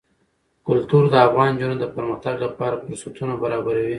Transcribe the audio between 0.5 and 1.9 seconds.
کلتور د افغان نجونو د